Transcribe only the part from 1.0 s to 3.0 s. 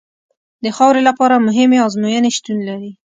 لپاره مهمې ازموینې شتون لري